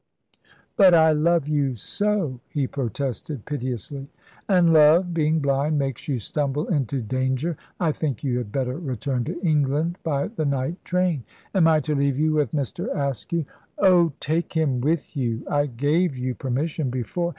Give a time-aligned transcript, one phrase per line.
[0.77, 4.09] "But I love you so," he protested piteously.
[4.49, 7.55] "And love, being blind, makes you stumble into danger.
[7.79, 11.93] I think you had better return to England by the night train." "Am I to
[11.93, 12.87] leave you with Mr.
[12.97, 13.45] Askew?"
[13.77, 17.29] "Oh, take him with you; I gave you permission before.